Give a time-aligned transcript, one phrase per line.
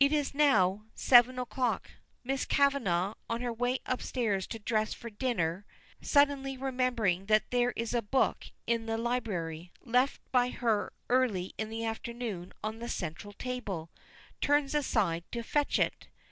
[0.00, 1.92] It is now seven, o'clock;
[2.24, 5.64] Miss Kavanagh, on her way upstairs to dress for dinner,
[6.02, 11.70] suddenly remembering that there is a book in the library, left by her early in
[11.70, 13.90] the afternoon on the central table,
[14.40, 16.08] turns aside to fetch it.